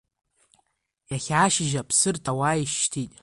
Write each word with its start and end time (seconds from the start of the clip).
Иахьа 1.11 1.37
ашьыжь 1.45 1.75
Аԥсырҭ 1.81 2.25
ауаа 2.31 2.61
ишьҭит… 2.63 3.11